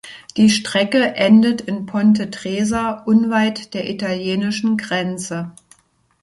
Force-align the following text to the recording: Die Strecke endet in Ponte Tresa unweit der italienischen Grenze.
Die 0.35 0.49
Strecke 0.49 1.13
endet 1.13 1.61
in 1.61 1.85
Ponte 1.85 2.31
Tresa 2.31 3.03
unweit 3.05 3.75
der 3.75 3.87
italienischen 3.87 4.75
Grenze. 4.75 5.51